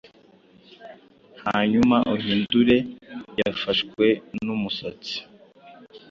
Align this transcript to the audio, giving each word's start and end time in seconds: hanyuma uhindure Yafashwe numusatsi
hanyuma 1.45 1.97
uhindure 2.15 2.77
Yafashwe 3.39 4.05
numusatsi 4.45 5.15